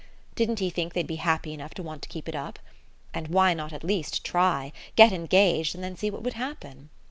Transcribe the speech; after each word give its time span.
Didn't 0.33 0.57
he 0.57 0.71
think 0.71 0.93
they'd 0.93 1.05
be 1.05 1.17
happy 1.17 1.53
enough 1.53 1.75
to 1.75 1.83
want 1.83 2.01
to 2.01 2.09
keep 2.09 2.27
it 2.27 2.33
up? 2.33 2.57
And 3.13 3.27
why 3.27 3.53
not 3.53 3.71
at 3.71 3.83
least 3.83 4.23
try 4.23 4.73
get 4.95 5.13
engaged, 5.13 5.75
and 5.75 5.83
then 5.83 5.95
see 5.95 6.09
what 6.09 6.23
would 6.23 6.33
happen? 6.33 6.89